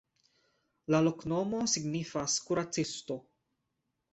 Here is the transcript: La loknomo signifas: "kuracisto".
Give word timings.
La 0.95 1.01
loknomo 1.07 1.59
signifas: 1.75 2.39
"kuracisto". 2.49 3.19